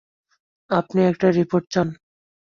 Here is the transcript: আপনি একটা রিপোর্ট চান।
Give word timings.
আপনি 0.69 0.99
একটা 1.05 1.27
রিপোর্ট 1.31 1.65
চান। 1.73 1.87